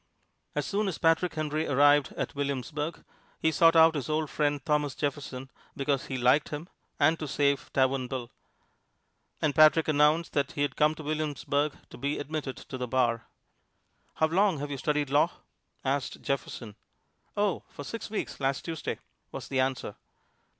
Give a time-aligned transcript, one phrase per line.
[0.55, 3.03] As soon as Patrick Henry arrived at Williamsburg,
[3.39, 7.71] he sought out his old friend Thomas Jefferson, because he liked him and to save
[7.71, 8.31] tavern bill.
[9.43, 13.27] And Patrick announced that he had come to Williamsburg to be admitted to the bar.
[14.15, 15.33] "How long have you studied law?"
[15.85, 16.77] asked Jefferson.
[17.37, 18.97] "Oh, for six weeks last Tuesday,"
[19.31, 19.97] was the answer.